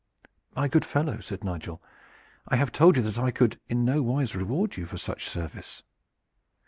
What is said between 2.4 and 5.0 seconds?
"I have told you that I could in no wise reward you for